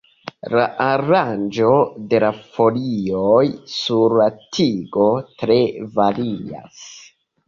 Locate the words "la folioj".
2.23-3.43